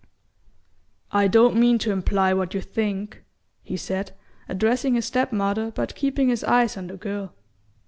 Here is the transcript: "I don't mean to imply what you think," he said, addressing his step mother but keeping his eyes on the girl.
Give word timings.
"I 1.11 1.27
don't 1.27 1.57
mean 1.57 1.77
to 1.77 1.91
imply 1.91 2.33
what 2.33 2.55
you 2.55 2.61
think," 2.61 3.23
he 3.61 3.77
said, 3.77 4.13
addressing 4.49 4.95
his 4.95 5.05
step 5.05 5.31
mother 5.31 5.69
but 5.69 5.93
keeping 5.93 6.29
his 6.29 6.43
eyes 6.43 6.75
on 6.75 6.87
the 6.87 6.97
girl. 6.97 7.35